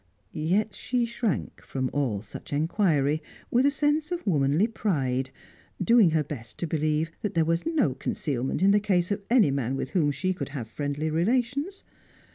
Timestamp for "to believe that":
6.57-7.35